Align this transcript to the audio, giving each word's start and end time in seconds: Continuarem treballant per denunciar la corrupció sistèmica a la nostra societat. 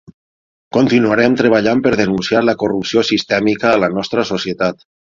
Continuarem 0.77 1.35
treballant 1.41 1.85
per 1.89 1.93
denunciar 2.01 2.43
la 2.47 2.59
corrupció 2.65 3.07
sistèmica 3.15 3.73
a 3.75 3.79
la 3.87 3.95
nostra 3.99 4.31
societat. 4.35 4.87